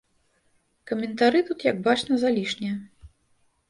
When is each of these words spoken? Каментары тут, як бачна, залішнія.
Каментары 0.93 1.39
тут, 1.51 1.59
як 1.71 1.77
бачна, 1.87 2.13
залішнія. 2.27 2.75